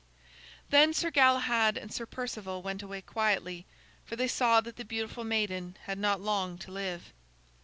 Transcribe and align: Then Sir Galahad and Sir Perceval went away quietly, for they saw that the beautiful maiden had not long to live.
Then 0.71 0.95
Sir 0.95 1.11
Galahad 1.11 1.77
and 1.77 1.93
Sir 1.93 2.07
Perceval 2.07 2.63
went 2.63 2.81
away 2.81 3.03
quietly, 3.03 3.67
for 4.03 4.15
they 4.15 4.27
saw 4.27 4.59
that 4.59 4.77
the 4.77 4.83
beautiful 4.83 5.23
maiden 5.23 5.77
had 5.83 5.99
not 5.99 6.19
long 6.19 6.57
to 6.57 6.71
live. 6.71 7.13